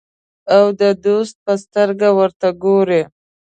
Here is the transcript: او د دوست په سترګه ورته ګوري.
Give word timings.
او 0.55 0.65
د 0.79 0.81
دوست 1.05 1.35
په 1.45 1.53
سترګه 1.63 2.07
ورته 2.19 2.47
ګوري. 2.63 3.01